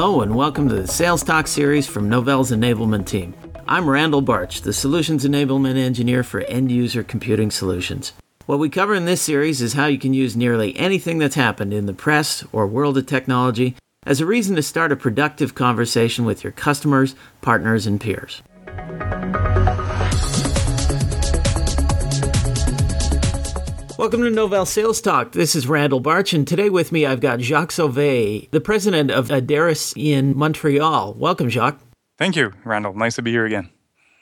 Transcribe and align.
Hello, 0.00 0.20
and 0.20 0.36
welcome 0.36 0.68
to 0.68 0.76
the 0.76 0.86
Sales 0.86 1.24
Talk 1.24 1.48
series 1.48 1.88
from 1.88 2.08
Novell's 2.08 2.52
enablement 2.52 3.04
team. 3.04 3.34
I'm 3.66 3.90
Randal 3.90 4.22
Barch, 4.22 4.60
the 4.60 4.72
Solutions 4.72 5.24
Enablement 5.24 5.76
Engineer 5.76 6.22
for 6.22 6.42
End 6.42 6.70
User 6.70 7.02
Computing 7.02 7.50
Solutions. 7.50 8.12
What 8.46 8.60
we 8.60 8.68
cover 8.68 8.94
in 8.94 9.06
this 9.06 9.20
series 9.20 9.60
is 9.60 9.72
how 9.72 9.86
you 9.86 9.98
can 9.98 10.14
use 10.14 10.36
nearly 10.36 10.76
anything 10.76 11.18
that's 11.18 11.34
happened 11.34 11.74
in 11.74 11.86
the 11.86 11.92
press 11.92 12.44
or 12.52 12.64
world 12.64 12.96
of 12.96 13.06
technology 13.06 13.74
as 14.06 14.20
a 14.20 14.26
reason 14.26 14.54
to 14.54 14.62
start 14.62 14.92
a 14.92 14.96
productive 14.96 15.56
conversation 15.56 16.24
with 16.24 16.44
your 16.44 16.52
customers, 16.52 17.16
partners, 17.40 17.84
and 17.84 18.00
peers. 18.00 18.40
Welcome 23.98 24.22
to 24.22 24.30
Novell 24.30 24.64
Sales 24.64 25.00
Talk. 25.00 25.32
This 25.32 25.56
is 25.56 25.66
Randal 25.66 26.00
Barch, 26.00 26.32
and 26.32 26.46
today 26.46 26.70
with 26.70 26.92
me 26.92 27.04
I've 27.04 27.18
got 27.18 27.40
Jacques 27.40 27.72
Sauvé, 27.72 28.48
the 28.52 28.60
president 28.60 29.10
of 29.10 29.26
Adaris 29.26 29.92
in 29.96 30.38
Montreal. 30.38 31.14
Welcome, 31.14 31.48
Jacques. 31.48 31.80
Thank 32.16 32.36
you, 32.36 32.52
Randal. 32.64 32.94
Nice 32.94 33.16
to 33.16 33.22
be 33.22 33.32
here 33.32 33.44
again. 33.44 33.70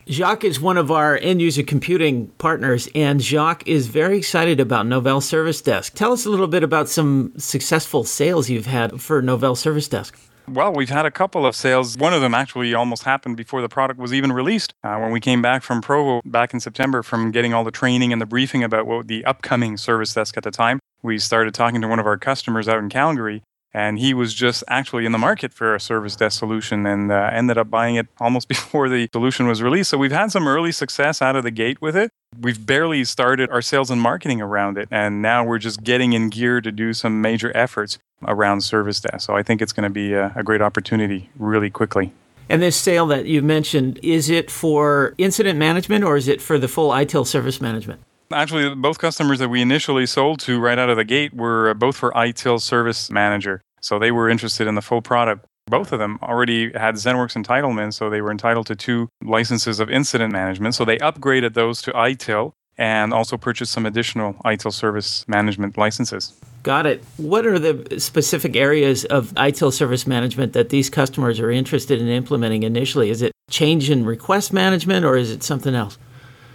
Jacques 0.08 0.44
is 0.44 0.58
one 0.58 0.78
of 0.78 0.90
our 0.90 1.18
end 1.20 1.42
user 1.42 1.62
computing 1.62 2.28
partners, 2.38 2.88
and 2.94 3.20
Jacques 3.20 3.68
is 3.68 3.88
very 3.88 4.16
excited 4.16 4.60
about 4.60 4.86
Novell 4.86 5.22
Service 5.22 5.60
Desk. 5.60 5.92
Tell 5.92 6.14
us 6.14 6.24
a 6.24 6.30
little 6.30 6.48
bit 6.48 6.62
about 6.62 6.88
some 6.88 7.34
successful 7.36 8.02
sales 8.02 8.48
you've 8.48 8.64
had 8.64 9.02
for 9.02 9.22
Novell 9.22 9.58
Service 9.58 9.88
Desk. 9.88 10.18
Well, 10.48 10.72
we've 10.72 10.90
had 10.90 11.06
a 11.06 11.10
couple 11.10 11.44
of 11.44 11.56
sales. 11.56 11.98
One 11.98 12.14
of 12.14 12.20
them 12.20 12.34
actually 12.34 12.72
almost 12.72 13.02
happened 13.02 13.36
before 13.36 13.60
the 13.60 13.68
product 13.68 13.98
was 13.98 14.14
even 14.14 14.32
released. 14.32 14.74
Uh, 14.84 14.96
when 14.98 15.10
we 15.10 15.20
came 15.20 15.42
back 15.42 15.62
from 15.62 15.82
Provo 15.82 16.22
back 16.24 16.54
in 16.54 16.60
September 16.60 17.02
from 17.02 17.32
getting 17.32 17.52
all 17.52 17.64
the 17.64 17.72
training 17.72 18.12
and 18.12 18.22
the 18.22 18.26
briefing 18.26 18.62
about 18.62 18.86
what 18.86 19.08
the 19.08 19.24
upcoming 19.24 19.76
service 19.76 20.14
desk 20.14 20.36
at 20.36 20.44
the 20.44 20.52
time, 20.52 20.78
we 21.02 21.18
started 21.18 21.52
talking 21.52 21.80
to 21.80 21.88
one 21.88 21.98
of 21.98 22.06
our 22.06 22.16
customers 22.16 22.68
out 22.68 22.78
in 22.78 22.88
Calgary 22.88 23.42
and 23.76 23.98
he 23.98 24.14
was 24.14 24.32
just 24.32 24.64
actually 24.68 25.04
in 25.04 25.12
the 25.12 25.18
market 25.18 25.52
for 25.52 25.74
a 25.74 25.80
service 25.80 26.16
desk 26.16 26.38
solution 26.38 26.86
and 26.86 27.12
uh, 27.12 27.28
ended 27.30 27.58
up 27.58 27.68
buying 27.68 27.96
it 27.96 28.06
almost 28.18 28.48
before 28.56 28.88
the 28.88 29.06
solution 29.12 29.46
was 29.46 29.62
released. 29.62 29.90
So 29.90 29.98
we've 29.98 30.12
had 30.12 30.32
some 30.32 30.48
early 30.48 30.72
success 30.72 31.20
out 31.20 31.36
of 31.36 31.44
the 31.44 31.50
gate 31.50 31.82
with 31.82 31.94
it. 31.94 32.10
We've 32.40 32.64
barely 32.64 33.04
started 33.04 33.50
our 33.50 33.62
sales 33.62 33.90
and 33.90 34.00
marketing 34.00 34.40
around 34.40 34.76
it, 34.78 34.88
and 34.90 35.22
now 35.22 35.44
we're 35.44 35.58
just 35.58 35.82
getting 35.82 36.12
in 36.12 36.28
gear 36.28 36.60
to 36.60 36.70
do 36.70 36.92
some 36.92 37.20
major 37.22 37.50
efforts 37.56 37.98
around 38.26 38.62
service 38.62 39.00
desk. 39.00 39.26
So 39.26 39.36
I 39.36 39.42
think 39.42 39.62
it's 39.62 39.72
going 39.72 39.84
to 39.84 39.90
be 39.90 40.12
a, 40.12 40.32
a 40.36 40.42
great 40.42 40.60
opportunity 40.60 41.30
really 41.38 41.70
quickly. 41.70 42.12
And 42.48 42.62
this 42.62 42.76
sale 42.76 43.06
that 43.06 43.26
you 43.26 43.42
mentioned, 43.42 43.98
is 44.02 44.30
it 44.30 44.50
for 44.50 45.14
incident 45.18 45.58
management 45.58 46.04
or 46.04 46.16
is 46.16 46.28
it 46.28 46.40
for 46.40 46.58
the 46.58 46.68
full 46.68 46.90
ITIL 46.90 47.26
service 47.26 47.60
management? 47.60 48.00
Actually, 48.32 48.74
both 48.74 48.98
customers 48.98 49.38
that 49.38 49.48
we 49.48 49.62
initially 49.62 50.06
sold 50.06 50.40
to 50.40 50.60
right 50.60 50.78
out 50.78 50.90
of 50.90 50.96
the 50.96 51.04
gate 51.04 51.32
were 51.32 51.70
uh, 51.70 51.74
both 51.74 51.96
for 51.96 52.10
ITIL 52.12 52.60
Service 52.60 53.10
Manager. 53.10 53.62
So 53.80 53.98
they 54.00 54.10
were 54.10 54.28
interested 54.28 54.66
in 54.66 54.74
the 54.74 54.82
full 54.82 55.00
product. 55.00 55.46
Both 55.68 55.90
of 55.90 55.98
them 55.98 56.20
already 56.22 56.70
had 56.72 56.94
ZenWorks 56.94 57.42
entitlement, 57.42 57.94
so 57.94 58.08
they 58.08 58.20
were 58.20 58.30
entitled 58.30 58.68
to 58.68 58.76
two 58.76 59.08
licenses 59.24 59.80
of 59.80 59.90
incident 59.90 60.32
management. 60.32 60.76
So 60.76 60.84
they 60.84 60.96
upgraded 60.98 61.54
those 61.54 61.82
to 61.82 61.90
ITIL 61.90 62.52
and 62.78 63.12
also 63.12 63.36
purchased 63.36 63.72
some 63.72 63.84
additional 63.84 64.34
ITIL 64.44 64.72
service 64.72 65.26
management 65.26 65.76
licenses. 65.76 66.34
Got 66.62 66.86
it. 66.86 67.02
What 67.16 67.46
are 67.46 67.58
the 67.58 67.98
specific 67.98 68.54
areas 68.54 69.06
of 69.06 69.32
ITIL 69.34 69.72
service 69.72 70.06
management 70.06 70.52
that 70.52 70.68
these 70.68 70.88
customers 70.88 71.40
are 71.40 71.50
interested 71.50 72.00
in 72.00 72.06
implementing 72.06 72.62
initially? 72.62 73.10
Is 73.10 73.20
it 73.20 73.32
change 73.50 73.90
in 73.90 74.04
request 74.04 74.52
management 74.52 75.04
or 75.04 75.16
is 75.16 75.32
it 75.32 75.42
something 75.42 75.74
else? 75.74 75.98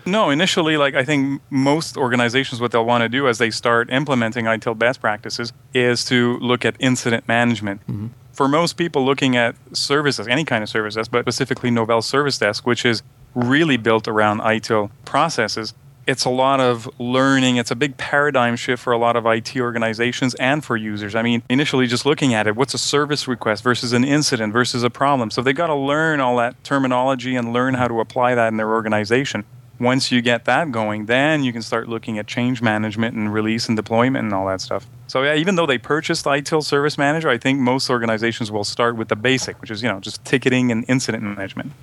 No, 0.06 0.30
initially, 0.30 0.78
like 0.78 0.96
I 0.96 1.04
think 1.04 1.42
most 1.50 1.98
organizations, 1.98 2.62
what 2.62 2.72
they'll 2.72 2.86
want 2.86 3.02
to 3.02 3.10
do 3.10 3.28
as 3.28 3.40
they 3.40 3.52
start 3.52 3.92
implementing 3.92 4.46
ITIL 4.46 4.78
best 4.78 5.02
practices 5.02 5.52
is 5.74 6.06
to 6.06 6.38
look 6.38 6.64
at 6.64 6.76
incident 6.80 7.28
management. 7.28 7.82
Mm-hmm. 7.82 8.08
For 8.34 8.48
most 8.48 8.78
people 8.78 9.06
looking 9.06 9.36
at 9.36 9.56
services, 9.74 10.28
any 10.28 10.46
kind 10.46 10.64
of 10.64 10.70
services, 10.70 11.08
but 11.08 11.24
specifically 11.24 11.70
Novell 11.70 12.04
Service 12.04 12.38
Desk, 12.38 12.66
which 12.66 12.86
is 12.86 13.04
really 13.36 13.78
built 13.78 14.08
around 14.08 14.40
ITIL 14.40 14.90
processes, 15.06 15.74
it's 16.08 16.26
a 16.26 16.30
lot 16.30 16.60
of 16.60 16.90
learning. 17.00 17.58
It's 17.58 17.72
a 17.72 17.76
big 17.76 17.98
paradigm 17.98 18.56
shift 18.56 18.82
for 18.82 18.92
a 18.92 18.98
lot 18.98 19.16
of 19.16 19.26
IT 19.26 19.56
organizations 19.58 20.34
and 20.36 20.64
for 20.64 20.76
users. 20.76 21.14
I 21.14 21.22
mean, 21.22 21.44
initially 21.50 21.88
just 21.88 22.06
looking 22.06 22.34
at 22.34 22.48
it, 22.48 22.56
what's 22.56 22.74
a 22.74 22.80
service 22.80 23.28
request 23.28 23.64
versus 23.64 23.94
an 23.94 24.04
incident 24.04 24.52
versus 24.54 24.84
a 24.84 24.90
problem? 24.90 25.30
So 25.30 25.42
they've 25.42 25.56
got 25.56 25.68
to 25.68 25.76
learn 25.76 26.20
all 26.20 26.38
that 26.38 26.64
terminology 26.64 27.36
and 27.36 27.54
learn 27.54 27.76
how 27.76 27.88
to 27.88 28.00
apply 28.00 28.36
that 28.36 28.48
in 28.48 28.58
their 28.58 28.72
organization 28.72 29.46
once 29.82 30.12
you 30.12 30.22
get 30.22 30.46
that 30.46 30.72
going, 30.72 31.08
then 31.08 31.44
you 31.44 31.52
can 31.52 31.62
start 31.62 31.90
looking 31.90 32.20
at 32.20 32.28
change 32.28 32.62
management 32.62 33.16
and 33.16 33.34
release 33.34 33.68
and 33.68 33.76
deployment 33.76 34.24
and 34.24 34.34
all 34.34 34.46
that 34.46 34.62
stuff. 34.62 34.86
So 35.08 35.24
yeah, 35.24 35.36
even 35.36 35.56
though 35.56 35.66
they 35.66 35.78
purchased 35.78 36.26
ITIL 36.26 36.64
Service 36.64 36.98
Manager, 36.98 37.30
I 37.30 37.38
think 37.38 37.60
most 37.60 37.90
organizations 37.90 38.52
will 38.52 38.64
start 38.64 38.96
with 38.96 39.08
the 39.08 39.16
basic, 39.16 39.60
which 39.60 39.72
is 39.72 39.82
you 39.82 39.90
know 39.90 40.00
just 40.00 40.24
ticketing 40.24 40.72
and 40.72 40.86
incident 40.88 41.24
management. 41.24 41.74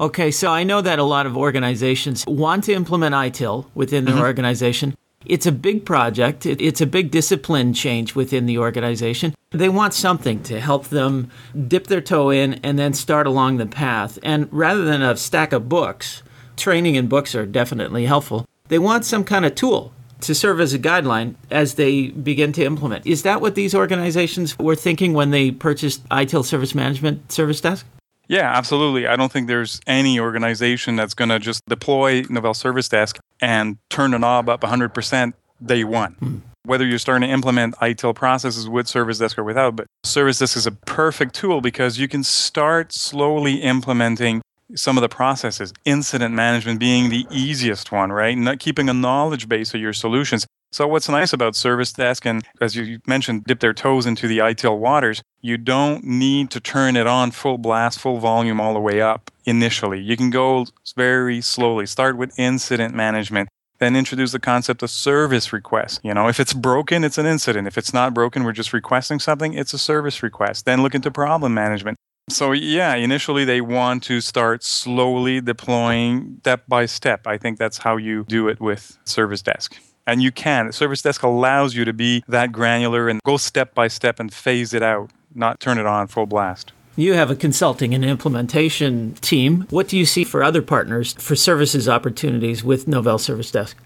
Okay, 0.00 0.30
so 0.30 0.50
I 0.50 0.62
know 0.62 0.80
that 0.80 0.98
a 0.98 1.02
lot 1.02 1.26
of 1.26 1.36
organizations 1.36 2.24
want 2.26 2.64
to 2.64 2.72
implement 2.72 3.14
ITIL 3.14 3.66
within 3.74 4.04
their 4.04 4.14
mm-hmm. 4.14 4.24
organization. 4.24 4.96
It's 5.26 5.46
a 5.46 5.52
big 5.52 5.84
project. 5.84 6.46
It's 6.46 6.80
a 6.80 6.86
big 6.86 7.10
discipline 7.10 7.74
change 7.74 8.14
within 8.14 8.46
the 8.46 8.58
organization. 8.58 9.34
They 9.50 9.68
want 9.68 9.94
something 9.94 10.42
to 10.44 10.60
help 10.60 10.88
them 10.88 11.30
dip 11.68 11.88
their 11.88 12.00
toe 12.00 12.30
in 12.30 12.54
and 12.64 12.78
then 12.78 12.94
start 12.94 13.26
along 13.26 13.58
the 13.58 13.66
path. 13.66 14.18
And 14.22 14.48
rather 14.50 14.84
than 14.84 15.02
a 15.02 15.16
stack 15.16 15.52
of 15.52 15.68
books, 15.68 16.22
training 16.56 16.96
and 16.96 17.08
books 17.08 17.34
are 17.34 17.46
definitely 17.46 18.06
helpful. 18.06 18.46
They 18.68 18.78
want 18.78 19.04
some 19.04 19.24
kind 19.24 19.44
of 19.44 19.54
tool 19.54 19.92
to 20.22 20.34
serve 20.34 20.60
as 20.60 20.72
a 20.72 20.78
guideline 20.78 21.34
as 21.50 21.74
they 21.74 22.08
begin 22.08 22.52
to 22.52 22.64
implement. 22.64 23.06
Is 23.06 23.22
that 23.22 23.40
what 23.40 23.54
these 23.54 23.74
organizations 23.74 24.58
were 24.58 24.76
thinking 24.76 25.12
when 25.12 25.30
they 25.30 25.50
purchased 25.50 26.08
ITIL 26.08 26.44
Service 26.44 26.74
Management 26.74 27.30
Service 27.30 27.60
Desk? 27.60 27.86
Yeah, 28.28 28.50
absolutely. 28.56 29.06
I 29.06 29.16
don't 29.16 29.30
think 29.32 29.48
there's 29.48 29.80
any 29.86 30.18
organization 30.18 30.96
that's 30.96 31.12
going 31.12 31.28
to 31.28 31.38
just 31.38 31.60
deploy 31.66 32.22
Novell 32.22 32.56
Service 32.56 32.88
Desk 32.88 33.18
and 33.40 33.76
turn 33.90 34.12
the 34.12 34.18
knob 34.18 34.48
up 34.48 34.62
100% 34.62 35.32
day 35.64 35.84
one. 35.84 36.12
Hmm. 36.12 36.38
Whether 36.64 36.86
you're 36.86 37.00
starting 37.00 37.28
to 37.28 37.34
implement 37.34 37.74
ITIL 37.76 38.14
processes 38.14 38.68
with 38.68 38.86
Service 38.86 39.18
Desk 39.18 39.36
or 39.36 39.42
without, 39.42 39.74
but 39.74 39.86
Service 40.04 40.38
Desk 40.38 40.56
is 40.56 40.66
a 40.66 40.70
perfect 40.70 41.34
tool 41.34 41.60
because 41.60 41.98
you 41.98 42.06
can 42.06 42.22
start 42.22 42.92
slowly 42.92 43.56
implementing 43.56 44.40
some 44.74 44.96
of 44.96 45.02
the 45.02 45.08
processes, 45.08 45.72
incident 45.84 46.34
management 46.34 46.80
being 46.80 47.10
the 47.10 47.26
easiest 47.30 47.92
one, 47.92 48.12
right? 48.12 48.36
Not 48.36 48.58
keeping 48.58 48.88
a 48.88 48.94
knowledge 48.94 49.48
base 49.48 49.74
of 49.74 49.80
your 49.80 49.92
solutions. 49.92 50.46
So 50.72 50.88
what's 50.88 51.08
nice 51.08 51.34
about 51.34 51.54
Service 51.54 51.92
Desk, 51.92 52.24
and 52.24 52.42
as 52.58 52.74
you 52.74 53.00
mentioned, 53.06 53.44
dip 53.44 53.60
their 53.60 53.74
toes 53.74 54.06
into 54.06 54.26
the 54.26 54.38
ITIL 54.38 54.78
waters, 54.78 55.20
you 55.42 55.58
don't 55.58 56.02
need 56.02 56.50
to 56.50 56.60
turn 56.60 56.96
it 56.96 57.06
on 57.06 57.30
full 57.30 57.58
blast, 57.58 58.00
full 58.00 58.18
volume 58.18 58.58
all 58.58 58.72
the 58.72 58.80
way 58.80 59.02
up 59.02 59.30
initially. 59.44 60.00
You 60.00 60.16
can 60.16 60.30
go 60.30 60.64
very 60.96 61.42
slowly. 61.42 61.84
Start 61.84 62.16
with 62.16 62.38
incident 62.38 62.94
management, 62.94 63.50
then 63.80 63.94
introduce 63.94 64.32
the 64.32 64.38
concept 64.38 64.82
of 64.82 64.88
service 64.90 65.52
request. 65.52 66.00
You 66.02 66.14
know, 66.14 66.28
if 66.28 66.40
it's 66.40 66.54
broken, 66.54 67.04
it's 67.04 67.18
an 67.18 67.26
incident. 67.26 67.66
If 67.66 67.76
it's 67.76 67.92
not 67.92 68.14
broken, 68.14 68.42
we're 68.42 68.52
just 68.52 68.72
requesting 68.72 69.18
something, 69.18 69.52
it's 69.52 69.74
a 69.74 69.78
service 69.78 70.22
request. 70.22 70.64
Then 70.64 70.82
look 70.82 70.94
into 70.94 71.10
problem 71.10 71.52
management. 71.52 71.98
So, 72.32 72.52
yeah, 72.52 72.94
initially 72.94 73.44
they 73.44 73.60
want 73.60 74.02
to 74.04 74.20
start 74.20 74.64
slowly 74.64 75.40
deploying 75.40 76.38
step 76.40 76.64
by 76.66 76.86
step. 76.86 77.26
I 77.26 77.36
think 77.36 77.58
that's 77.58 77.78
how 77.78 77.96
you 77.96 78.24
do 78.24 78.48
it 78.48 78.60
with 78.60 78.98
Service 79.04 79.42
Desk. 79.42 79.76
And 80.06 80.22
you 80.22 80.32
can. 80.32 80.72
Service 80.72 81.02
Desk 81.02 81.22
allows 81.22 81.74
you 81.74 81.84
to 81.84 81.92
be 81.92 82.24
that 82.28 82.50
granular 82.50 83.08
and 83.08 83.20
go 83.22 83.36
step 83.36 83.74
by 83.74 83.88
step 83.88 84.18
and 84.18 84.32
phase 84.32 84.74
it 84.74 84.82
out, 84.82 85.10
not 85.34 85.60
turn 85.60 85.78
it 85.78 85.86
on 85.86 86.08
full 86.08 86.26
blast. 86.26 86.72
You 86.96 87.14
have 87.14 87.30
a 87.30 87.36
consulting 87.36 87.94
and 87.94 88.04
implementation 88.04 89.14
team. 89.14 89.66
What 89.70 89.88
do 89.88 89.96
you 89.96 90.04
see 90.04 90.24
for 90.24 90.42
other 90.42 90.60
partners 90.60 91.14
for 91.14 91.36
services 91.36 91.88
opportunities 91.88 92.64
with 92.64 92.86
Novell 92.86 93.20
Service 93.20 93.50
Desk? 93.50 93.76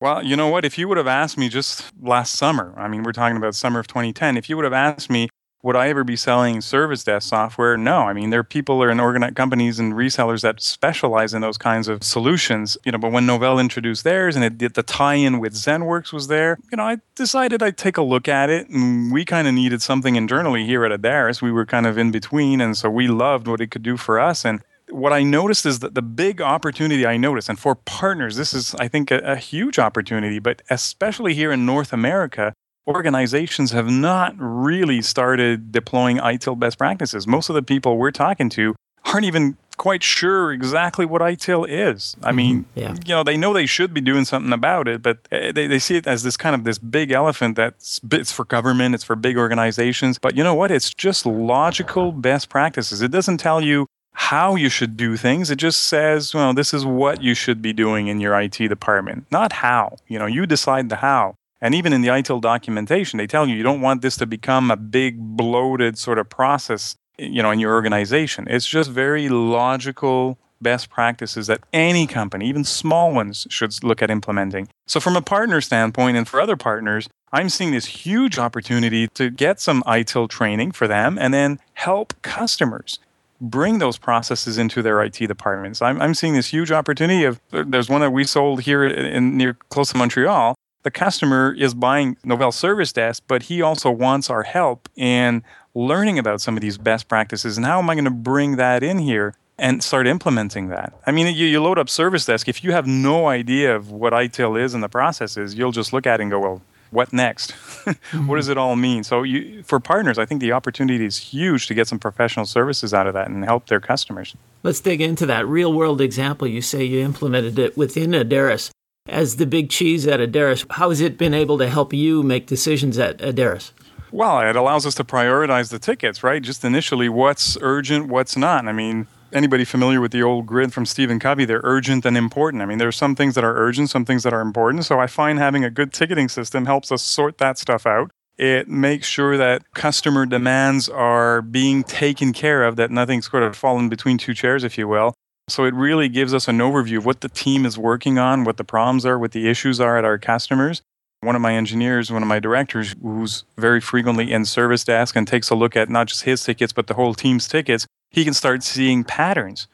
Well, 0.00 0.24
you 0.24 0.34
know 0.34 0.48
what? 0.48 0.64
If 0.64 0.78
you 0.78 0.88
would 0.88 0.96
have 0.96 1.06
asked 1.06 1.38
me 1.38 1.48
just 1.48 1.84
last 2.02 2.34
summer, 2.34 2.74
I 2.76 2.88
mean, 2.88 3.02
we're 3.02 3.12
talking 3.12 3.36
about 3.36 3.54
summer 3.54 3.80
of 3.80 3.86
2010, 3.86 4.36
if 4.36 4.48
you 4.48 4.56
would 4.56 4.64
have 4.64 4.72
asked 4.72 5.10
me 5.10 5.28
would 5.62 5.76
I 5.76 5.88
ever 5.88 6.04
be 6.04 6.16
selling 6.16 6.60
service 6.60 7.04
desk 7.04 7.28
software? 7.28 7.76
No. 7.76 7.98
I 8.02 8.12
mean, 8.12 8.30
there 8.30 8.40
are 8.40 8.44
people 8.44 8.82
or 8.82 8.90
in 8.90 8.98
organized 8.98 9.36
companies 9.36 9.78
and 9.78 9.92
resellers 9.92 10.40
that 10.42 10.62
specialize 10.62 11.34
in 11.34 11.42
those 11.42 11.58
kinds 11.58 11.86
of 11.88 12.02
solutions. 12.02 12.78
You 12.84 12.92
know, 12.92 12.98
but 12.98 13.12
when 13.12 13.26
Novell 13.26 13.60
introduced 13.60 14.04
theirs 14.04 14.36
and 14.36 14.44
it 14.44 14.56
did 14.56 14.74
the 14.74 14.82
tie-in 14.82 15.38
with 15.38 15.52
ZenWorks 15.52 16.12
was 16.12 16.28
there, 16.28 16.58
you 16.70 16.76
know, 16.76 16.84
I 16.84 16.98
decided 17.14 17.62
I'd 17.62 17.76
take 17.76 17.98
a 17.98 18.02
look 18.02 18.26
at 18.28 18.48
it. 18.48 18.68
And 18.68 19.12
we 19.12 19.24
kind 19.24 19.46
of 19.46 19.54
needed 19.54 19.82
something 19.82 20.16
internally 20.16 20.64
here 20.64 20.84
at 20.84 20.98
Adaris. 20.98 21.42
We 21.42 21.52
were 21.52 21.66
kind 21.66 21.86
of 21.86 21.98
in 21.98 22.10
between, 22.10 22.60
and 22.60 22.76
so 22.76 22.88
we 22.88 23.08
loved 23.08 23.46
what 23.46 23.60
it 23.60 23.70
could 23.70 23.82
do 23.82 23.96
for 23.96 24.18
us. 24.18 24.44
And 24.44 24.62
what 24.88 25.12
I 25.12 25.22
noticed 25.22 25.66
is 25.66 25.80
that 25.80 25.94
the 25.94 26.02
big 26.02 26.40
opportunity 26.40 27.06
I 27.06 27.16
noticed, 27.16 27.48
and 27.48 27.58
for 27.58 27.74
partners, 27.74 28.36
this 28.36 28.52
is, 28.54 28.74
I 28.76 28.88
think, 28.88 29.10
a, 29.10 29.18
a 29.18 29.36
huge 29.36 29.78
opportunity, 29.78 30.38
but 30.38 30.62
especially 30.70 31.34
here 31.34 31.52
in 31.52 31.64
North 31.66 31.92
America, 31.92 32.54
organizations 32.86 33.72
have 33.72 33.90
not 33.90 34.34
really 34.38 35.02
started 35.02 35.72
deploying 35.72 36.18
ITIL 36.18 36.58
best 36.58 36.78
practices. 36.78 37.26
Most 37.26 37.48
of 37.48 37.54
the 37.54 37.62
people 37.62 37.98
we're 37.98 38.10
talking 38.10 38.48
to 38.50 38.74
aren't 39.04 39.24
even 39.24 39.56
quite 39.76 40.02
sure 40.02 40.52
exactly 40.52 41.06
what 41.06 41.22
ITIL 41.22 41.66
is. 41.66 42.14
I 42.22 42.32
mean, 42.32 42.64
mm-hmm. 42.76 42.78
yeah. 42.78 42.94
you 43.06 43.14
know, 43.14 43.22
they 43.22 43.38
know 43.38 43.54
they 43.54 43.64
should 43.64 43.94
be 43.94 44.02
doing 44.02 44.26
something 44.26 44.52
about 44.52 44.88
it, 44.88 45.00
but 45.02 45.26
eh, 45.32 45.52
they, 45.52 45.66
they 45.66 45.78
see 45.78 45.96
it 45.96 46.06
as 46.06 46.22
this 46.22 46.36
kind 46.36 46.54
of 46.54 46.64
this 46.64 46.78
big 46.78 47.10
elephant 47.10 47.56
that's 47.56 47.98
it's 48.12 48.30
for 48.30 48.44
government, 48.44 48.94
it's 48.94 49.04
for 49.04 49.16
big 49.16 49.38
organizations. 49.38 50.18
But 50.18 50.36
you 50.36 50.44
know 50.44 50.54
what? 50.54 50.70
It's 50.70 50.92
just 50.92 51.24
logical 51.24 52.12
best 52.12 52.50
practices. 52.50 53.00
It 53.00 53.10
doesn't 53.10 53.38
tell 53.38 53.62
you 53.62 53.86
how 54.12 54.54
you 54.54 54.68
should 54.68 54.98
do 54.98 55.16
things. 55.16 55.50
It 55.50 55.56
just 55.56 55.84
says, 55.84 56.34
well, 56.34 56.52
this 56.52 56.74
is 56.74 56.84
what 56.84 57.22
you 57.22 57.32
should 57.32 57.62
be 57.62 57.72
doing 57.72 58.08
in 58.08 58.20
your 58.20 58.38
IT 58.38 58.58
department, 58.58 59.24
not 59.30 59.50
how. 59.52 59.96
You 60.08 60.18
know, 60.18 60.26
you 60.26 60.44
decide 60.44 60.90
the 60.90 60.96
how. 60.96 61.36
And 61.60 61.74
even 61.74 61.92
in 61.92 62.00
the 62.00 62.08
ITIL 62.08 62.40
documentation, 62.40 63.18
they 63.18 63.26
tell 63.26 63.46
you 63.46 63.54
you 63.54 63.62
don't 63.62 63.80
want 63.80 64.02
this 64.02 64.16
to 64.16 64.26
become 64.26 64.70
a 64.70 64.76
big 64.76 65.18
bloated 65.18 65.98
sort 65.98 66.18
of 66.18 66.28
process, 66.28 66.96
you 67.18 67.42
know, 67.42 67.50
in 67.50 67.58
your 67.58 67.74
organization. 67.74 68.46
It's 68.48 68.66
just 68.66 68.90
very 68.90 69.28
logical 69.28 70.38
best 70.62 70.90
practices 70.90 71.46
that 71.46 71.60
any 71.72 72.06
company, 72.06 72.46
even 72.48 72.64
small 72.64 73.12
ones, 73.12 73.46
should 73.50 73.82
look 73.82 74.02
at 74.02 74.10
implementing. 74.10 74.68
So 74.86 75.00
from 75.00 75.16
a 75.16 75.22
partner 75.22 75.60
standpoint 75.60 76.16
and 76.16 76.28
for 76.28 76.40
other 76.40 76.56
partners, 76.56 77.08
I'm 77.32 77.48
seeing 77.48 77.72
this 77.72 77.86
huge 77.86 78.38
opportunity 78.38 79.08
to 79.08 79.30
get 79.30 79.60
some 79.60 79.82
ITIL 79.84 80.28
training 80.28 80.72
for 80.72 80.88
them 80.88 81.18
and 81.18 81.32
then 81.32 81.60
help 81.74 82.14
customers 82.22 82.98
bring 83.40 83.78
those 83.78 83.96
processes 83.96 84.58
into 84.58 84.82
their 84.82 85.02
IT 85.02 85.16
departments. 85.16 85.80
I'm, 85.80 86.00
I'm 86.02 86.12
seeing 86.12 86.34
this 86.34 86.48
huge 86.48 86.70
opportunity 86.70 87.24
of 87.24 87.40
there's 87.50 87.88
one 87.88 88.02
that 88.02 88.10
we 88.10 88.24
sold 88.24 88.62
here 88.62 88.84
in 88.84 89.36
near 89.36 89.54
close 89.70 89.92
to 89.92 89.96
Montreal 89.96 90.54
the 90.82 90.90
customer 90.90 91.54
is 91.56 91.74
buying 91.74 92.16
Novell 92.24 92.52
Service 92.52 92.92
Desk, 92.92 93.22
but 93.28 93.44
he 93.44 93.60
also 93.60 93.90
wants 93.90 94.30
our 94.30 94.42
help 94.42 94.88
in 94.96 95.42
learning 95.74 96.18
about 96.18 96.40
some 96.40 96.56
of 96.56 96.62
these 96.62 96.78
best 96.78 97.08
practices 97.08 97.56
and 97.56 97.66
how 97.66 97.78
am 97.78 97.90
I 97.90 97.94
going 97.94 98.04
to 98.04 98.10
bring 98.10 98.56
that 98.56 98.82
in 98.82 98.98
here 98.98 99.34
and 99.58 99.82
start 99.82 100.06
implementing 100.06 100.68
that. 100.68 100.94
I 101.06 101.12
mean, 101.12 101.34
you, 101.34 101.46
you 101.46 101.62
load 101.62 101.78
up 101.78 101.90
Service 101.90 102.24
Desk. 102.24 102.48
If 102.48 102.64
you 102.64 102.72
have 102.72 102.86
no 102.86 103.28
idea 103.28 103.76
of 103.76 103.90
what 103.90 104.14
ITIL 104.14 104.60
is 104.60 104.72
and 104.72 104.82
the 104.82 104.88
processes, 104.88 105.54
you'll 105.54 105.70
just 105.70 105.92
look 105.92 106.06
at 106.06 106.18
it 106.18 106.22
and 106.22 106.30
go, 106.30 106.40
well, 106.40 106.62
what 106.90 107.12
next? 107.12 107.52
what 108.26 108.36
does 108.36 108.48
it 108.48 108.56
all 108.58 108.74
mean? 108.74 109.04
So, 109.04 109.22
you, 109.22 109.62
for 109.62 109.78
partners, 109.78 110.18
I 110.18 110.24
think 110.24 110.40
the 110.40 110.50
opportunity 110.52 111.04
is 111.04 111.18
huge 111.18 111.68
to 111.68 111.74
get 111.74 111.86
some 111.86 112.00
professional 112.00 112.46
services 112.46 112.92
out 112.92 113.06
of 113.06 113.14
that 113.14 113.28
and 113.28 113.44
help 113.44 113.66
their 113.66 113.80
customers. 113.80 114.34
Let's 114.64 114.80
dig 114.80 115.00
into 115.00 115.24
that 115.26 115.46
real 115.46 115.72
world 115.72 116.00
example. 116.00 116.48
You 116.48 116.62
say 116.62 116.82
you 116.82 117.04
implemented 117.04 117.58
it 117.60 117.76
within 117.76 118.10
Adaris 118.10 118.70
as 119.06 119.36
the 119.36 119.46
big 119.46 119.70
cheese 119.70 120.06
at 120.06 120.20
Adaris. 120.20 120.64
how 120.70 120.90
has 120.90 121.00
it 121.00 121.18
been 121.18 121.34
able 121.34 121.58
to 121.58 121.68
help 121.68 121.92
you 121.92 122.22
make 122.22 122.46
decisions 122.46 122.98
at 122.98 123.18
Adaris? 123.18 123.72
Well, 124.12 124.40
it 124.40 124.56
allows 124.56 124.86
us 124.86 124.94
to 124.96 125.04
prioritize 125.04 125.70
the 125.70 125.78
tickets, 125.78 126.22
right? 126.22 126.42
Just 126.42 126.64
initially, 126.64 127.08
what's 127.08 127.56
urgent, 127.60 128.08
what's 128.08 128.36
not. 128.36 128.66
I 128.66 128.72
mean, 128.72 129.06
anybody 129.32 129.64
familiar 129.64 130.00
with 130.00 130.10
the 130.10 130.22
old 130.22 130.46
grid 130.46 130.72
from 130.72 130.84
Stephen 130.84 131.20
Covey, 131.20 131.44
they're 131.44 131.60
urgent 131.62 132.04
and 132.04 132.16
important. 132.16 132.62
I 132.62 132.66
mean, 132.66 132.78
there 132.78 132.88
are 132.88 132.92
some 132.92 133.14
things 133.14 133.36
that 133.36 133.44
are 133.44 133.56
urgent, 133.56 133.90
some 133.90 134.04
things 134.04 134.24
that 134.24 134.32
are 134.32 134.40
important. 134.40 134.84
So 134.84 134.98
I 134.98 135.06
find 135.06 135.38
having 135.38 135.64
a 135.64 135.70
good 135.70 135.92
ticketing 135.92 136.28
system 136.28 136.66
helps 136.66 136.90
us 136.90 137.02
sort 137.02 137.38
that 137.38 137.58
stuff 137.58 137.86
out. 137.86 138.10
It 138.36 138.68
makes 138.68 139.06
sure 139.06 139.36
that 139.36 139.62
customer 139.74 140.24
demands 140.26 140.88
are 140.88 141.42
being 141.42 141.84
taken 141.84 142.32
care 142.32 142.64
of, 142.64 142.76
that 142.76 142.90
nothing's 142.90 143.30
sort 143.30 143.42
of 143.42 143.54
fallen 143.54 143.88
between 143.88 144.18
two 144.18 144.34
chairs, 144.34 144.64
if 144.64 144.78
you 144.78 144.88
will. 144.88 145.14
So 145.50 145.64
it 145.64 145.74
really 145.74 146.08
gives 146.08 146.32
us 146.32 146.48
an 146.48 146.58
overview 146.58 146.98
of 146.98 147.06
what 147.06 147.20
the 147.20 147.28
team 147.28 147.66
is 147.66 147.76
working 147.76 148.18
on, 148.18 148.44
what 148.44 148.56
the 148.56 148.64
problems 148.64 149.04
are, 149.04 149.18
what 149.18 149.32
the 149.32 149.48
issues 149.48 149.80
are 149.80 149.98
at 149.98 150.04
our 150.04 150.18
customers. 150.18 150.82
One 151.22 151.36
of 151.36 151.42
my 151.42 151.54
engineers, 151.54 152.10
one 152.10 152.22
of 152.22 152.28
my 152.28 152.38
directors, 152.38 152.94
who's 153.02 153.44
very 153.58 153.80
frequently 153.80 154.32
in 154.32 154.46
service 154.46 154.84
desk 154.84 155.16
and 155.16 155.28
takes 155.28 155.50
a 155.50 155.54
look 155.54 155.76
at 155.76 155.90
not 155.90 156.06
just 156.06 156.22
his 156.22 156.42
tickets, 156.42 156.72
but 156.72 156.86
the 156.86 156.94
whole 156.94 157.12
team's 157.12 157.46
tickets, 157.46 157.86
he 158.10 158.24
can 158.24 158.32
start 158.32 158.62
seeing 158.62 159.04
patterns. 159.04 159.66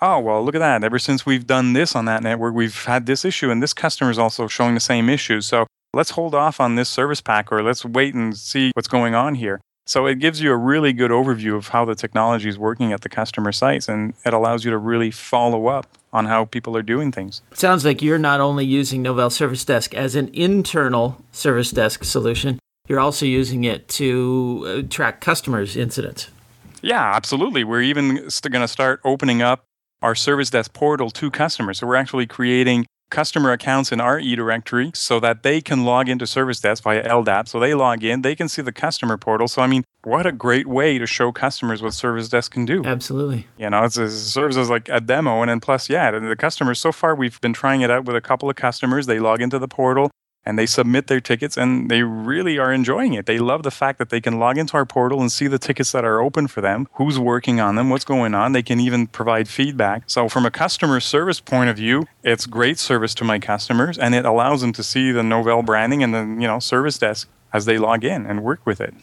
Oh, 0.00 0.20
well, 0.20 0.44
look 0.44 0.54
at 0.54 0.60
that. 0.60 0.84
Ever 0.84 0.98
since 0.98 1.26
we've 1.26 1.46
done 1.46 1.72
this 1.72 1.96
on 1.96 2.04
that 2.04 2.22
network, 2.22 2.54
we've 2.54 2.84
had 2.84 3.06
this 3.06 3.24
issue, 3.24 3.50
and 3.50 3.62
this 3.62 3.72
customer 3.72 4.10
is 4.10 4.18
also 4.18 4.46
showing 4.46 4.74
the 4.74 4.80
same 4.80 5.08
issue. 5.08 5.40
So 5.40 5.66
let's 5.94 6.10
hold 6.10 6.34
off 6.34 6.60
on 6.60 6.76
this 6.76 6.88
service 6.88 7.20
pack 7.20 7.50
or 7.50 7.62
let's 7.62 7.84
wait 7.84 8.14
and 8.14 8.36
see 8.36 8.70
what's 8.74 8.88
going 8.88 9.14
on 9.14 9.34
here. 9.34 9.60
So 9.92 10.06
it 10.06 10.20
gives 10.20 10.40
you 10.40 10.50
a 10.52 10.56
really 10.56 10.94
good 10.94 11.10
overview 11.10 11.54
of 11.54 11.68
how 11.68 11.84
the 11.84 11.94
technology 11.94 12.48
is 12.48 12.58
working 12.58 12.94
at 12.94 13.02
the 13.02 13.10
customer 13.10 13.52
sites, 13.52 13.90
and 13.90 14.14
it 14.24 14.32
allows 14.32 14.64
you 14.64 14.70
to 14.70 14.78
really 14.78 15.10
follow 15.10 15.66
up 15.66 15.86
on 16.14 16.24
how 16.24 16.46
people 16.46 16.74
are 16.78 16.82
doing 16.82 17.12
things. 17.12 17.42
It 17.50 17.58
sounds 17.58 17.84
like 17.84 18.00
you're 18.00 18.16
not 18.16 18.40
only 18.40 18.64
using 18.64 19.04
Novell 19.04 19.30
Service 19.30 19.66
Desk 19.66 19.92
as 19.92 20.14
an 20.14 20.30
internal 20.32 21.22
service 21.30 21.70
desk 21.72 22.04
solution, 22.04 22.58
you're 22.88 23.00
also 23.00 23.26
using 23.26 23.64
it 23.64 23.86
to 23.88 24.64
uh, 24.66 24.88
track 24.88 25.20
customers' 25.20 25.76
incidents. 25.76 26.30
Yeah, 26.80 27.14
absolutely. 27.14 27.62
We're 27.62 27.82
even 27.82 28.14
going 28.14 28.62
to 28.62 28.68
start 28.68 29.02
opening 29.04 29.42
up 29.42 29.66
our 30.00 30.14
service 30.14 30.48
desk 30.48 30.72
portal 30.72 31.10
to 31.10 31.30
customers. 31.30 31.80
So 31.80 31.86
we're 31.86 31.96
actually 31.96 32.26
creating 32.26 32.86
customer 33.12 33.52
accounts 33.52 33.92
in 33.92 34.00
our 34.00 34.18
eDirectory 34.18 34.96
so 34.96 35.20
that 35.20 35.44
they 35.44 35.60
can 35.60 35.84
log 35.84 36.08
into 36.08 36.26
Service 36.26 36.58
Desk 36.58 36.82
via 36.82 37.06
LDAP. 37.08 37.46
So 37.46 37.60
they 37.60 37.74
log 37.74 38.02
in, 38.02 38.22
they 38.22 38.34
can 38.34 38.48
see 38.48 38.62
the 38.62 38.72
customer 38.72 39.16
portal. 39.16 39.46
So 39.46 39.62
I 39.62 39.68
mean, 39.68 39.84
what 40.02 40.26
a 40.26 40.32
great 40.32 40.66
way 40.66 40.98
to 40.98 41.06
show 41.06 41.30
customers 41.30 41.80
what 41.80 41.94
Service 41.94 42.28
Desk 42.28 42.50
can 42.50 42.64
do. 42.64 42.84
Absolutely. 42.84 43.46
You 43.56 43.70
know, 43.70 43.84
it's, 43.84 43.96
it 43.96 44.10
serves 44.10 44.56
as 44.56 44.68
like 44.68 44.88
a 44.88 45.00
demo, 45.00 45.42
and 45.42 45.48
then 45.48 45.60
plus, 45.60 45.88
yeah, 45.88 46.10
the 46.10 46.34
customers. 46.34 46.80
So 46.80 46.90
far, 46.90 47.14
we've 47.14 47.40
been 47.40 47.52
trying 47.52 47.82
it 47.82 47.90
out 47.90 48.04
with 48.04 48.16
a 48.16 48.20
couple 48.20 48.50
of 48.50 48.56
customers. 48.56 49.06
They 49.06 49.20
log 49.20 49.40
into 49.40 49.60
the 49.60 49.68
portal 49.68 50.10
and 50.44 50.58
they 50.58 50.66
submit 50.66 51.06
their 51.06 51.20
tickets 51.20 51.56
and 51.56 51.90
they 51.90 52.02
really 52.02 52.58
are 52.58 52.72
enjoying 52.72 53.14
it. 53.14 53.26
They 53.26 53.38
love 53.38 53.62
the 53.62 53.70
fact 53.70 53.98
that 53.98 54.10
they 54.10 54.20
can 54.20 54.38
log 54.38 54.58
into 54.58 54.76
our 54.76 54.84
portal 54.84 55.20
and 55.20 55.30
see 55.30 55.46
the 55.46 55.58
tickets 55.58 55.92
that 55.92 56.04
are 56.04 56.20
open 56.20 56.48
for 56.48 56.60
them, 56.60 56.88
who's 56.94 57.18
working 57.18 57.60
on 57.60 57.76
them, 57.76 57.90
what's 57.90 58.04
going 58.04 58.34
on. 58.34 58.52
They 58.52 58.62
can 58.62 58.80
even 58.80 59.06
provide 59.06 59.48
feedback. 59.48 60.04
So 60.06 60.28
from 60.28 60.44
a 60.44 60.50
customer 60.50 61.00
service 61.00 61.40
point 61.40 61.70
of 61.70 61.76
view, 61.76 62.06
it's 62.22 62.46
great 62.46 62.78
service 62.78 63.14
to 63.14 63.24
my 63.24 63.38
customers 63.38 63.98
and 63.98 64.14
it 64.14 64.24
allows 64.24 64.60
them 64.60 64.72
to 64.72 64.82
see 64.82 65.12
the 65.12 65.22
Novell 65.22 65.64
branding 65.64 66.02
and 66.02 66.14
the, 66.14 66.20
you 66.20 66.48
know, 66.48 66.58
service 66.58 66.98
desk 66.98 67.28
as 67.52 67.64
they 67.64 67.78
log 67.78 68.04
in 68.04 68.26
and 68.26 68.42
work 68.42 68.66
with 68.66 68.80
it. 68.80 68.94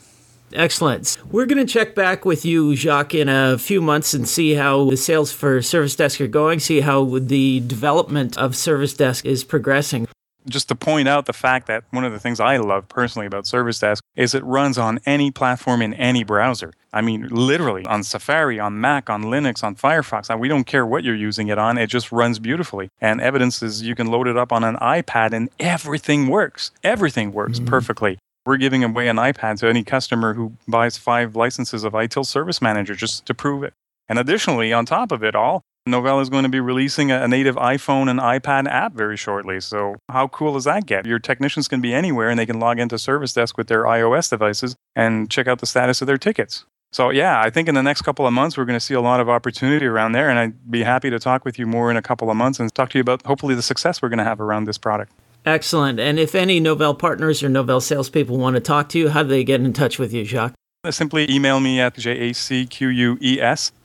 Excellent. 0.51 1.19
We're 1.29 1.45
going 1.45 1.65
to 1.65 1.71
check 1.71 1.93
back 1.93 2.25
with 2.25 2.43
you, 2.43 2.75
Jacques, 2.75 3.13
in 3.13 3.29
a 3.29 3.59
few 3.59 3.81
months 3.81 4.15
and 4.15 4.27
see 4.27 4.55
how 4.55 4.89
the 4.89 4.97
sales 4.97 5.31
for 5.31 5.61
Service 5.61 5.95
Desk 5.95 6.19
are 6.19 6.27
going, 6.27 6.59
see 6.59 6.79
how 6.79 7.19
the 7.19 7.59
development 7.59 8.35
of 8.35 8.55
Service 8.55 8.95
Desk 8.95 9.25
is 9.27 9.43
progressing 9.43 10.07
just 10.47 10.67
to 10.69 10.75
point 10.75 11.07
out 11.07 11.25
the 11.25 11.33
fact 11.33 11.67
that 11.67 11.83
one 11.91 12.03
of 12.03 12.11
the 12.11 12.19
things 12.19 12.39
I 12.39 12.57
love 12.57 12.87
personally 12.87 13.25
about 13.25 13.47
Service 13.47 13.79
Desk 13.79 14.03
is 14.15 14.33
it 14.33 14.43
runs 14.43 14.77
on 14.77 14.99
any 15.05 15.31
platform 15.31 15.81
in 15.81 15.93
any 15.93 16.23
browser. 16.23 16.73
I 16.91 17.01
mean, 17.01 17.27
literally 17.29 17.85
on 17.85 18.03
Safari, 18.03 18.59
on 18.59 18.81
Mac, 18.81 19.09
on 19.09 19.23
Linux, 19.23 19.63
on 19.63 19.75
Firefox. 19.75 20.37
we 20.39 20.47
don't 20.47 20.65
care 20.65 20.85
what 20.85 21.03
you're 21.03 21.15
using 21.15 21.49
it 21.49 21.57
on, 21.57 21.77
it 21.77 21.87
just 21.87 22.11
runs 22.11 22.39
beautifully. 22.39 22.89
And 22.99 23.21
evidence 23.21 23.61
is 23.61 23.83
you 23.83 23.95
can 23.95 24.07
load 24.07 24.27
it 24.27 24.37
up 24.37 24.51
on 24.51 24.63
an 24.63 24.75
iPad 24.77 25.33
and 25.33 25.49
everything 25.59 26.27
works. 26.27 26.71
Everything 26.83 27.31
works 27.31 27.59
mm-hmm. 27.59 27.67
perfectly. 27.67 28.17
We're 28.45 28.57
giving 28.57 28.83
away 28.83 29.07
an 29.07 29.17
iPad 29.17 29.59
to 29.59 29.67
any 29.67 29.83
customer 29.83 30.33
who 30.33 30.53
buys 30.67 30.97
five 30.97 31.35
licenses 31.35 31.83
of 31.83 31.93
ITIL 31.93 32.25
Service 32.25 32.61
Manager 32.61 32.95
just 32.95 33.25
to 33.27 33.33
prove 33.33 33.63
it. 33.63 33.73
And 34.07 34.17
additionally, 34.17 34.73
on 34.73 34.85
top 34.85 35.11
of 35.11 35.23
it 35.23 35.35
all, 35.35 35.61
Novell 35.89 36.21
is 36.21 36.29
going 36.29 36.43
to 36.43 36.49
be 36.49 36.59
releasing 36.59 37.11
a, 37.11 37.27
native 37.27 37.55
iPhone 37.55 38.09
and 38.09 38.19
iPad 38.19 38.67
app 38.67 38.93
very 38.93 39.17
shortly. 39.17 39.59
So, 39.59 39.95
how 40.09 40.27
cool 40.27 40.53
does 40.53 40.63
that 40.63 40.85
get? 40.85 41.05
Your 41.05 41.19
technicians 41.19 41.67
can 41.67 41.81
be 41.81 41.93
anywhere 41.93 42.29
and 42.29 42.39
they 42.39 42.45
can 42.45 42.59
log 42.59 42.79
into 42.79 42.97
Service 42.97 43.33
Desk 43.33 43.57
with 43.57 43.67
their 43.67 43.83
iOS 43.83 44.29
devices 44.29 44.75
and 44.95 45.29
check 45.29 45.47
out 45.47 45.59
the 45.59 45.65
status 45.65 46.01
of 46.01 46.07
their 46.07 46.17
tickets. 46.17 46.65
So, 46.91 47.11
yeah, 47.11 47.39
I 47.39 47.49
think 47.49 47.67
in 47.67 47.75
the 47.75 47.83
next 47.83 48.01
couple 48.01 48.25
of 48.25 48.33
months, 48.33 48.57
we're 48.57 48.65
going 48.65 48.79
to 48.79 48.85
see 48.85 48.95
a 48.95 49.01
lot 49.01 49.19
of 49.19 49.29
opportunity 49.29 49.85
around 49.85 50.13
there. 50.13 50.29
And 50.29 50.39
I'd 50.39 50.71
be 50.71 50.83
happy 50.83 51.09
to 51.09 51.19
talk 51.19 51.45
with 51.45 51.59
you 51.59 51.67
more 51.67 51.91
in 51.91 51.97
a 51.97 52.01
couple 52.01 52.31
of 52.31 52.37
months 52.37 52.59
and 52.59 52.73
talk 52.73 52.89
to 52.91 52.97
you 52.97 53.01
about 53.01 53.25
hopefully 53.25 53.53
the 53.53 53.61
success 53.61 54.01
we're 54.01 54.09
going 54.09 54.17
to 54.17 54.23
have 54.23 54.41
around 54.41 54.65
this 54.65 54.77
product. 54.77 55.11
Excellent. 55.45 55.99
And 55.99 56.19
if 56.19 56.35
any 56.35 56.59
Novell 56.59 56.97
partners 56.97 57.43
or 57.43 57.49
Novell 57.49 57.81
salespeople 57.81 58.37
want 58.37 58.55
to 58.55 58.59
talk 58.59 58.89
to 58.89 58.99
you, 58.99 59.09
how 59.09 59.23
do 59.23 59.29
they 59.29 59.43
get 59.43 59.61
in 59.61 59.71
touch 59.71 59.99
with 59.99 60.13
you, 60.13 60.25
Jacques? 60.25 60.53
Simply 60.89 61.29
email 61.29 61.59
me 61.59 61.79
at 61.81 61.99
jacques 61.99 62.15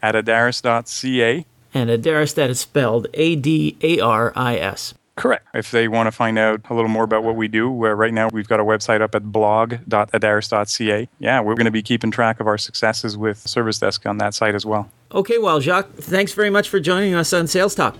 at 0.03 0.15
adaris.ca 0.15 1.47
and 1.75 1.91
Adaris, 1.91 2.35
that 2.37 2.49
is 2.49 2.61
spelled 2.61 3.09
A 3.15 3.37
D 3.37 3.77
A 3.83 4.01
R 4.01 4.33
I 4.35 4.57
S. 4.57 4.95
Correct. 5.17 5.47
If 5.55 5.71
they 5.71 5.87
want 5.87 6.09
to 6.09 6.11
find 6.11 6.39
out 6.39 6.63
a 6.71 6.75
little 6.75 6.89
more 6.89 7.05
about 7.05 7.23
what 7.23 7.37
we 7.37 7.47
do, 7.47 7.71
right 7.71 8.13
now 8.13 8.29
we've 8.33 8.49
got 8.49 8.59
a 8.59 8.65
website 8.65 9.01
up 9.01 9.15
at 9.15 9.31
blog.adaris.ca. 9.31 11.09
Yeah, 11.21 11.41
we're 11.41 11.55
going 11.55 11.67
to 11.67 11.71
be 11.71 11.83
keeping 11.83 12.11
track 12.11 12.41
of 12.41 12.49
our 12.49 12.59
successes 12.59 13.17
with 13.17 13.39
Service 13.47 13.79
Desk 13.79 14.05
on 14.07 14.19
that 14.19 14.35
site 14.35 14.57
as 14.57 14.67
well. 14.67 14.91
Okay, 15.13 15.39
well, 15.39 15.61
Jacques, 15.61 15.93
thanks 15.95 16.33
very 16.33 16.51
much 16.51 16.69
for 16.69 16.81
joining 16.81 17.15
us 17.15 17.33
on 17.33 17.47
Sales 17.47 17.77
Talk. 17.77 17.97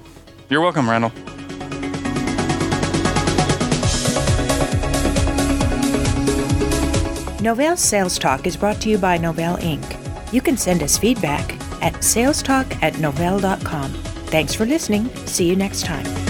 You're 0.49 0.61
welcome, 0.61 0.91
Randal. 0.91 1.11
Novell 7.39 7.79
Sales 7.79 8.19
Talk 8.19 8.47
is 8.47 8.57
brought 8.57 8.81
to 8.81 8.89
you 8.89 8.99
by 8.99 9.19
Novell 9.19 9.57
Inc. 9.61 10.33
You 10.33 10.41
can 10.41 10.57
send 10.57 10.83
us 10.83 10.99
feedback 10.99 11.61
at 11.81 11.95
salestalk 11.95 12.83
at 12.83 12.95
novell.com. 12.95 13.91
Thanks 14.27 14.55
for 14.55 14.67
listening. 14.67 15.09
See 15.27 15.49
you 15.49 15.57
next 15.57 15.85
time. 15.85 16.24